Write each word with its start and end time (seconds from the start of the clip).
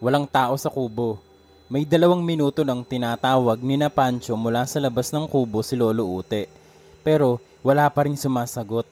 Walang 0.00 0.24
tao 0.24 0.56
sa 0.56 0.72
kubo. 0.72 1.20
May 1.68 1.84
dalawang 1.84 2.24
minuto 2.24 2.64
nang 2.64 2.80
tinatawag 2.80 3.60
ni 3.60 3.76
na 3.76 3.92
Pancho 3.92 4.32
mula 4.32 4.64
sa 4.64 4.80
labas 4.80 5.12
ng 5.12 5.28
kubo 5.28 5.60
si 5.60 5.76
Lolo 5.76 6.08
Ute. 6.08 6.48
Pero 7.04 7.36
wala 7.60 7.84
pa 7.92 8.08
rin 8.08 8.16
sumasagot. 8.16 8.88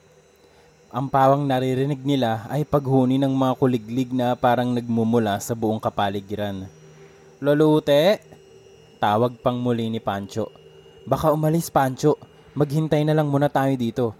Ang 0.93 1.09
pawang 1.09 1.49
naririnig 1.49 2.05
nila 2.05 2.45
ay 2.53 2.61
paghuni 2.69 3.17
ng 3.17 3.33
mga 3.33 3.57
kuliglig 3.57 4.13
na 4.13 4.37
parang 4.37 4.69
nagmumula 4.69 5.41
sa 5.41 5.57
buong 5.57 5.81
kapaligiran. 5.81 6.69
Lolo 7.41 7.81
Ute! 7.81 8.21
Tawag 9.01 9.41
pang 9.41 9.57
muli 9.57 9.89
ni 9.89 10.05
Pancho. 10.05 10.53
Baka 11.09 11.33
umalis 11.33 11.73
Pancho, 11.73 12.21
maghintay 12.53 13.09
na 13.09 13.17
lang 13.17 13.33
muna 13.33 13.49
tayo 13.49 13.73
dito. 13.81 14.13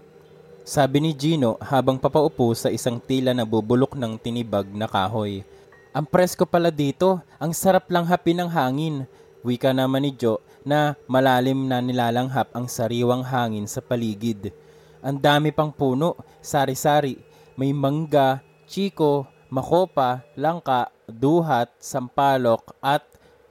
Sabi 0.65 1.05
ni 1.05 1.13
Gino 1.13 1.61
habang 1.61 2.01
papaupo 2.01 2.49
sa 2.57 2.73
isang 2.73 2.97
tila 2.97 3.37
na 3.37 3.45
bubulok 3.45 3.93
ng 3.93 4.17
tinibag 4.17 4.65
na 4.73 4.89
kahoy. 4.89 5.45
Ang 5.89 6.05
presko 6.05 6.45
pala 6.45 6.69
dito, 6.69 7.25
ang 7.41 7.49
sarap 7.49 7.89
lang 7.89 8.05
hapin 8.05 8.37
ng 8.37 8.49
hangin. 8.53 9.09
Wika 9.41 9.73
naman 9.73 10.05
ni 10.05 10.13
Joe 10.13 10.37
na 10.61 10.93
malalim 11.09 11.65
na 11.65 11.81
nilalanghap 11.81 12.53
ang 12.53 12.69
sariwang 12.69 13.25
hangin 13.25 13.65
sa 13.65 13.81
paligid. 13.81 14.53
Ang 15.01 15.17
dami 15.17 15.49
pang 15.49 15.73
puno, 15.73 16.13
sari-sari. 16.45 17.17
May 17.57 17.73
mangga, 17.73 18.45
chiko, 18.69 19.25
makopa, 19.49 20.21
langka, 20.37 20.93
duhat, 21.09 21.73
sampalok 21.81 22.77
at 22.85 23.01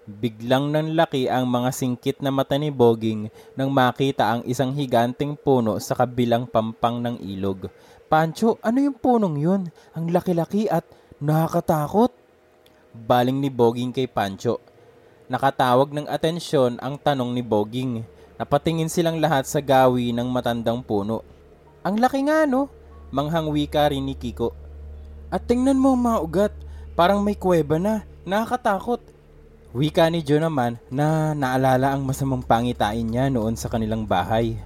biglang 0.06 0.70
nanlaki 0.70 1.26
ang 1.26 1.50
mga 1.50 1.74
singkit 1.74 2.22
na 2.22 2.30
mata 2.30 2.54
ni 2.54 2.70
Boging 2.70 3.28
nang 3.58 3.74
makita 3.74 4.30
ang 4.30 4.46
isang 4.46 4.72
higanting 4.78 5.34
puno 5.34 5.82
sa 5.82 5.98
kabilang 5.98 6.46
pampang 6.46 7.02
ng 7.02 7.18
ilog. 7.18 7.66
Pancho, 8.06 8.62
ano 8.62 8.78
yung 8.78 8.94
punong 8.96 9.36
yun? 9.42 9.62
Ang 9.98 10.14
laki-laki 10.14 10.70
at 10.70 10.86
nakakatakot. 11.18 12.14
Baling 12.94 13.40
ni 13.40 13.52
Boging 13.52 13.92
kay 13.92 14.08
Pancho. 14.08 14.60
Nakatawag 15.28 15.92
ng 15.92 16.06
atensyon 16.08 16.80
ang 16.80 16.96
tanong 16.96 17.36
ni 17.36 17.44
Boging. 17.44 18.00
Napatingin 18.40 18.88
silang 18.88 19.20
lahat 19.20 19.44
sa 19.44 19.60
gawi 19.60 20.14
ng 20.14 20.28
matandang 20.30 20.80
puno. 20.80 21.20
Ang 21.84 22.00
laki 22.00 22.24
nga 22.24 22.48
no? 22.48 22.72
Manghang 23.12 23.48
wika 23.52 23.88
rin 23.92 24.04
ni 24.04 24.16
Kiko. 24.16 24.52
At 25.28 25.44
tingnan 25.44 25.76
mo 25.76 25.92
mga 25.92 26.18
ugat, 26.24 26.52
parang 26.96 27.20
may 27.20 27.36
kuweba 27.36 27.76
na, 27.76 28.08
nakakatakot. 28.24 29.00
Wika 29.76 30.08
ni 30.08 30.24
Joe 30.24 30.40
naman 30.40 30.80
na 30.88 31.36
naalala 31.36 31.92
ang 31.92 32.00
masamang 32.08 32.40
pangitain 32.40 33.04
niya 33.04 33.28
noon 33.28 33.52
sa 33.52 33.68
kanilang 33.68 34.08
bahay. 34.08 34.56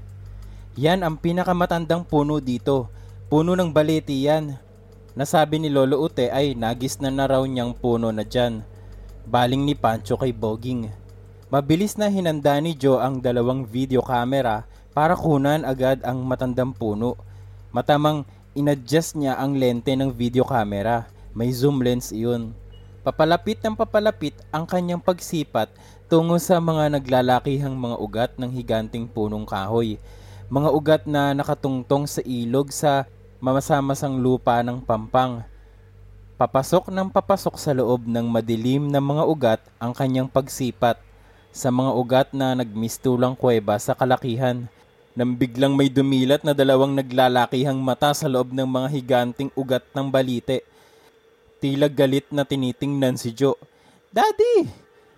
Yan 0.78 1.02
ang 1.02 1.18
pinakamatandang 1.18 2.06
puno 2.06 2.38
dito. 2.38 2.86
Puno 3.26 3.58
ng 3.58 3.74
baleti 3.74 4.30
yan. 4.30 4.56
Nasabi 5.12 5.60
ni 5.60 5.68
Lolo 5.68 6.00
Ute 6.00 6.32
ay 6.32 6.56
nagis 6.56 6.96
na 6.96 7.12
na 7.12 7.28
raw 7.28 7.44
niyang 7.44 7.76
puno 7.76 8.08
na 8.08 8.24
dyan. 8.24 8.64
Baling 9.28 9.60
ni 9.68 9.76
Pancho 9.76 10.16
kay 10.16 10.32
Boging. 10.32 10.88
Mabilis 11.52 12.00
na 12.00 12.08
hinanda 12.08 12.56
ni 12.64 12.72
Joe 12.72 12.96
ang 12.96 13.20
dalawang 13.20 13.68
video 13.68 14.00
camera 14.00 14.64
para 14.96 15.12
kunan 15.12 15.68
agad 15.68 16.00
ang 16.00 16.24
matandang 16.24 16.72
puno. 16.72 17.20
Matamang 17.76 18.24
inadjust 18.56 19.12
niya 19.20 19.36
ang 19.36 19.52
lente 19.52 19.92
ng 19.92 20.08
video 20.08 20.48
camera. 20.48 21.04
May 21.36 21.52
zoom 21.52 21.84
lens 21.84 22.08
iyon. 22.08 22.56
Papalapit 23.04 23.60
ng 23.60 23.76
papalapit 23.76 24.32
ang 24.48 24.64
kanyang 24.64 25.04
pagsipat 25.04 25.68
tungo 26.08 26.40
sa 26.40 26.56
mga 26.56 26.88
naglalakihang 26.88 27.76
mga 27.76 27.96
ugat 28.00 28.32
ng 28.40 28.48
higanting 28.48 29.04
punong 29.04 29.44
kahoy. 29.44 30.00
Mga 30.48 30.68
ugat 30.72 31.02
na 31.04 31.36
nakatungtong 31.36 32.08
sa 32.08 32.24
ilog 32.24 32.72
sa 32.72 33.04
mamasamasang 33.42 34.22
lupa 34.22 34.62
ng 34.62 34.78
pampang. 34.78 35.42
Papasok 36.38 36.94
ng 36.94 37.10
papasok 37.10 37.58
sa 37.58 37.74
loob 37.74 38.06
ng 38.06 38.22
madilim 38.30 38.86
na 38.86 39.02
mga 39.02 39.26
ugat 39.26 39.60
ang 39.82 39.90
kanyang 39.90 40.30
pagsipat 40.30 41.02
sa 41.50 41.74
mga 41.74 41.90
ugat 41.90 42.28
na 42.30 42.54
nagmistulang 42.54 43.34
kuweba 43.34 43.82
sa 43.82 43.98
kalakihan. 43.98 44.70
Nang 45.18 45.34
biglang 45.34 45.74
may 45.74 45.90
dumilat 45.90 46.46
na 46.46 46.54
dalawang 46.54 46.94
naglalakihang 46.94 47.82
mata 47.82 48.14
sa 48.14 48.30
loob 48.30 48.54
ng 48.54 48.64
mga 48.64 48.88
higanting 48.94 49.50
ugat 49.58 49.82
ng 49.90 50.06
balite. 50.06 50.62
Tila 51.58 51.90
galit 51.90 52.30
na 52.30 52.46
tinitingnan 52.46 53.18
si 53.18 53.34
Joe. 53.34 53.58
Daddy! 54.14 54.70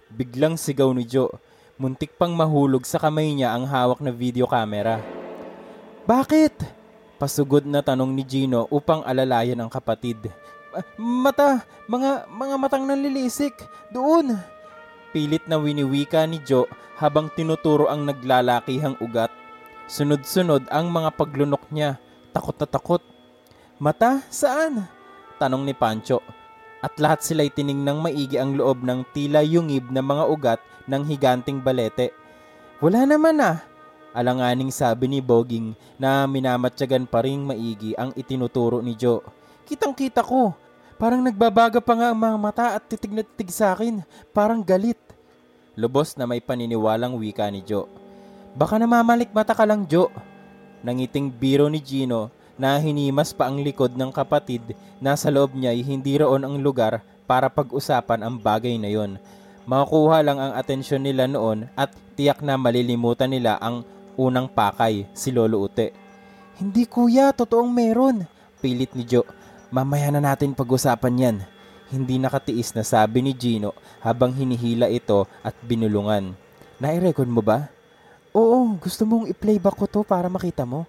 Biglang 0.09 0.57
sigaw 0.57 0.89
ni 0.97 1.05
Joe. 1.05 1.31
Muntik 1.77 2.17
pang 2.17 2.33
mahulog 2.33 2.89
sa 2.89 2.97
kamay 2.97 3.37
niya 3.37 3.53
ang 3.53 3.69
hawak 3.69 4.01
na 4.01 4.09
video 4.09 4.49
camera. 4.49 4.99
Bakit? 6.09 6.74
Pasugod 7.15 7.63
na 7.63 7.79
tanong 7.79 8.11
ni 8.11 8.27
Gino 8.27 8.67
upang 8.75 9.07
alalayan 9.07 9.63
ang 9.63 9.71
kapatid. 9.71 10.19
Mata, 10.99 11.63
mga 11.87 12.27
mga 12.27 12.55
matang 12.59 12.85
nanlilisik. 12.85 13.55
Doon. 13.95 14.35
Pilit 15.15 15.47
na 15.47 15.55
winiwika 15.55 16.27
ni 16.27 16.43
Joe 16.43 16.67
habang 16.99 17.31
tinuturo 17.31 17.87
ang 17.87 18.03
naglalakihang 18.03 18.99
ugat. 18.99 19.31
Sunod-sunod 19.87 20.67
ang 20.75 20.91
mga 20.91 21.15
paglunok 21.15 21.71
niya. 21.71 22.03
Takot 22.35 22.59
na 22.59 22.67
takot. 22.67 23.03
Mata? 23.79 24.27
Saan? 24.27 24.91
Tanong 25.39 25.63
ni 25.63 25.75
Pancho. 25.77 26.19
At 26.83 26.99
lahat 26.99 27.23
sila'y 27.23 27.55
tiningnang 27.55 28.03
maigi 28.03 28.37
ang 28.37 28.59
loob 28.59 28.83
ng 28.83 29.07
tila 29.15 29.41
yungib 29.47 29.89
na 29.95 30.03
mga 30.03 30.25
ugat 30.27 30.60
ng 30.91 31.03
higanting 31.07 31.63
balete. 31.63 32.10
Wala 32.83 33.07
naman 33.07 33.41
ah, 33.41 33.63
Alanganing 34.15 34.71
sabi 34.71 35.11
ni 35.11 35.19
Boging 35.19 35.75
na 35.99 36.22
minamatyagan 36.31 37.03
pa 37.03 37.27
rin 37.27 37.43
maigi 37.43 37.99
ang 37.99 38.15
itinuturo 38.15 38.78
ni 38.78 38.95
Joe. 38.95 39.19
Kitang 39.66 39.91
kita 39.91 40.22
ko. 40.22 40.55
Parang 40.95 41.19
nagbabaga 41.19 41.83
pa 41.83 41.99
nga 41.99 42.15
ang 42.15 42.19
mga 42.22 42.37
mata 42.39 42.66
at 42.78 42.87
titig 42.87 43.11
na 43.11 43.27
titig 43.27 43.51
sa 43.51 43.75
akin. 43.75 44.07
Parang 44.31 44.63
galit. 44.63 44.97
Lubos 45.75 46.15
na 46.15 46.31
may 46.31 46.39
paniniwalang 46.39 47.19
wika 47.19 47.51
ni 47.51 47.66
Joe. 47.66 47.91
Baka 48.55 48.78
namamalik 48.78 49.34
mata 49.34 49.51
ka 49.51 49.66
lang, 49.66 49.83
Joe. 49.91 50.15
Nangiting 50.87 51.34
biro 51.34 51.67
ni 51.67 51.83
Gino 51.83 52.31
na 52.55 52.78
hinimas 52.78 53.34
pa 53.34 53.51
ang 53.51 53.59
likod 53.59 53.99
ng 53.99 54.15
kapatid 54.15 54.63
na 55.03 55.19
sa 55.19 55.27
loob 55.27 55.59
niya 55.59 55.75
ay 55.75 55.83
hindi 55.83 56.15
roon 56.22 56.47
ang 56.47 56.63
lugar 56.63 57.03
para 57.27 57.51
pag-usapan 57.51 58.22
ang 58.22 58.39
bagay 58.39 58.78
na 58.78 58.95
yon. 58.95 59.19
Makukuha 59.67 60.22
lang 60.22 60.39
ang 60.39 60.53
atensyon 60.55 61.03
nila 61.03 61.27
noon 61.27 61.67
at 61.75 61.91
tiyak 62.15 62.45
na 62.47 62.55
malilimutan 62.55 63.33
nila 63.33 63.59
ang 63.59 63.83
unang 64.16 64.51
pakay, 64.51 65.07
si 65.15 65.31
Lolo 65.31 65.63
Ute. 65.63 65.95
Hindi 66.59 66.87
kuya, 66.87 67.34
totoong 67.34 67.71
meron. 67.71 68.27
Pilit 68.63 68.95
ni 68.95 69.03
Joe. 69.03 69.27
Mamaya 69.75 70.15
na 70.15 70.22
natin 70.22 70.55
pag-usapan 70.55 71.19
yan. 71.19 71.37
Hindi 71.91 72.19
nakatiis 72.19 72.72
na 72.75 72.87
sabi 72.87 73.21
ni 73.21 73.34
Gino 73.34 73.75
habang 74.01 74.31
hinihila 74.31 74.87
ito 74.89 75.27
at 75.43 75.55
binulungan. 75.63 76.34
Nai-record 76.78 77.28
mo 77.28 77.43
ba? 77.43 77.71
Oo, 78.34 78.75
gusto 78.78 79.07
mong 79.07 79.31
i-playback 79.31 79.78
ko 79.78 79.87
to 79.87 80.01
para 80.03 80.27
makita 80.27 80.67
mo. 80.67 80.87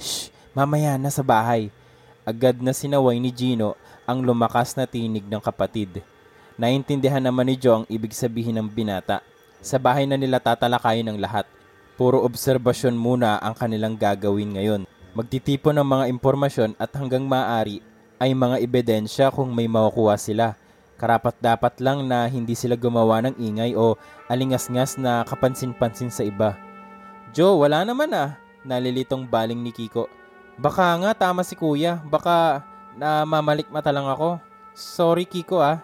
Shh, 0.00 0.32
mamaya 0.56 0.96
na 0.96 1.12
sa 1.12 1.20
bahay. 1.20 1.68
Agad 2.24 2.56
na 2.60 2.72
sinaway 2.72 3.20
ni 3.20 3.32
Gino 3.32 3.76
ang 4.08 4.24
lumakas 4.24 4.72
na 4.78 4.88
tinig 4.88 5.24
ng 5.26 5.42
kapatid. 5.42 6.00
Naintindihan 6.56 7.20
naman 7.20 7.52
ni 7.52 7.56
Joe 7.60 7.84
ang 7.84 7.86
ibig 7.92 8.16
sabihin 8.16 8.56
ng 8.56 8.68
binata. 8.70 9.20
Sa 9.60 9.76
bahay 9.76 10.08
na 10.08 10.16
nila 10.16 10.40
tatalakayin 10.40 11.04
ng 11.04 11.18
lahat. 11.20 11.44
Puro 11.96 12.20
obserbasyon 12.28 12.92
muna 12.92 13.40
ang 13.40 13.56
kanilang 13.56 13.96
gagawin 13.96 14.52
ngayon. 14.52 14.84
Magtitipon 15.16 15.80
ng 15.80 15.88
mga 15.88 16.04
impormasyon 16.12 16.76
at 16.76 16.92
hanggang 16.92 17.24
maaari 17.24 17.80
ay 18.20 18.36
mga 18.36 18.60
ebidensya 18.60 19.32
kung 19.32 19.48
may 19.48 19.64
makukuha 19.64 20.20
sila. 20.20 20.60
Karapat 21.00 21.40
dapat 21.40 21.80
lang 21.80 22.04
na 22.04 22.28
hindi 22.28 22.52
sila 22.52 22.76
gumawa 22.76 23.24
ng 23.24 23.40
ingay 23.40 23.72
o 23.72 23.96
alingas-ngas 24.28 25.00
na 25.00 25.24
kapansin-pansin 25.24 26.12
sa 26.12 26.20
iba. 26.20 26.56
Joe, 27.32 27.56
wala 27.56 27.84
naman 27.88 28.12
ah, 28.12 28.36
nalilitong 28.64 29.24
baling 29.24 29.60
ni 29.60 29.72
Kiko. 29.72 30.08
Baka 30.60 31.00
nga 31.00 31.12
tama 31.16 31.44
si 31.44 31.56
kuya, 31.56 32.00
baka 32.08 32.64
namamalikmata 32.96 33.88
lang 33.88 34.08
ako. 34.08 34.36
Sorry 34.76 35.24
Kiko 35.24 35.64
ah. 35.64 35.80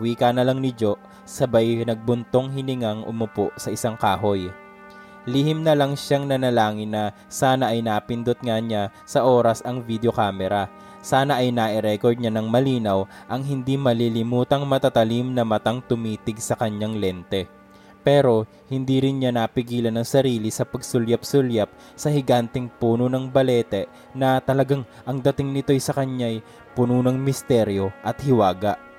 Wika 0.00 0.32
na 0.32 0.48
lang 0.48 0.64
ni 0.64 0.72
Joe, 0.72 0.96
sabay 1.28 1.84
nagbuntong 1.84 2.56
hiningang 2.56 3.04
umupo 3.04 3.52
sa 3.60 3.68
isang 3.68 4.00
kahoy. 4.00 4.48
Lihim 5.24 5.62
na 5.62 5.78
lang 5.78 5.94
siyang 5.94 6.26
nanalangin 6.26 6.90
na 6.94 7.14
sana 7.30 7.70
ay 7.70 7.82
napindot 7.84 8.38
nga 8.42 8.58
niya 8.58 8.90
sa 9.06 9.22
oras 9.22 9.62
ang 9.62 9.86
video 9.86 10.10
camera 10.10 10.66
sana 11.02 11.42
ay 11.42 11.50
nai-record 11.50 12.14
niya 12.14 12.30
ng 12.30 12.46
malinaw 12.46 13.02
ang 13.26 13.42
hindi 13.42 13.74
malilimutang 13.74 14.62
matatalim 14.62 15.34
na 15.34 15.42
matang 15.42 15.82
tumitig 15.82 16.38
sa 16.38 16.54
kanyang 16.54 16.94
lente. 17.02 17.50
Pero 18.06 18.46
hindi 18.70 19.02
rin 19.02 19.18
niya 19.18 19.34
napigilan 19.34 19.98
ang 19.98 20.06
sarili 20.06 20.50
sa 20.50 20.62
pagsulyap-sulyap 20.62 21.98
sa 21.98 22.10
higanting 22.10 22.70
puno 22.70 23.10
ng 23.10 23.30
balete 23.30 23.90
na 24.14 24.38
talagang 24.38 24.86
ang 25.02 25.18
dating 25.18 25.50
nito'y 25.50 25.82
sa 25.82 25.94
kanya'y 25.94 26.42
puno 26.74 27.02
ng 27.02 27.18
misteryo 27.18 27.90
at 28.06 28.18
hiwaga. 28.22 28.91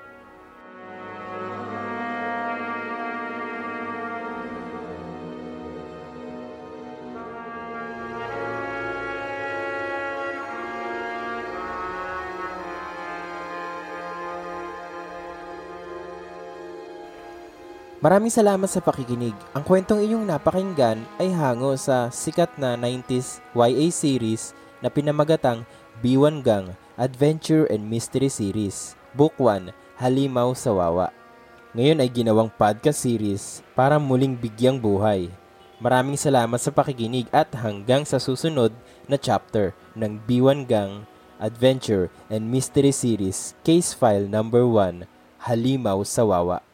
Maraming 18.04 18.28
salamat 18.28 18.68
sa 18.68 18.84
pakikinig. 18.84 19.32
Ang 19.56 19.64
kwentong 19.64 20.04
inyong 20.04 20.28
napakinggan 20.28 21.00
ay 21.16 21.32
hango 21.32 21.72
sa 21.80 22.12
sikat 22.12 22.52
na 22.60 22.76
90s 22.76 23.40
YA 23.56 23.88
series 23.88 24.52
na 24.84 24.92
pinamagatang 24.92 25.64
B1 26.04 26.44
Gang 26.44 26.76
Adventure 27.00 27.64
and 27.72 27.88
Mystery 27.88 28.28
Series, 28.28 28.92
Book 29.16 29.32
1, 29.40 29.72
Halimaw 29.96 30.52
sa 30.52 30.76
Wawa. 30.76 31.16
Ngayon 31.72 32.04
ay 32.04 32.12
ginawang 32.12 32.52
podcast 32.52 33.08
series 33.08 33.64
para 33.72 33.96
muling 33.96 34.36
bigyang 34.36 34.76
buhay. 34.76 35.32
Maraming 35.80 36.20
salamat 36.20 36.60
sa 36.60 36.76
pakikinig 36.76 37.24
at 37.32 37.56
hanggang 37.56 38.04
sa 38.04 38.20
susunod 38.20 38.76
na 39.08 39.16
chapter 39.16 39.72
ng 39.96 40.20
B1 40.28 40.68
Gang 40.68 41.08
Adventure 41.40 42.12
and 42.28 42.52
Mystery 42.52 42.92
Series 42.92 43.56
Case 43.64 43.96
File 43.96 44.28
Number 44.28 44.68
1, 44.68 45.08
Halimaw 45.48 46.04
sa 46.04 46.28
Wawa. 46.28 46.73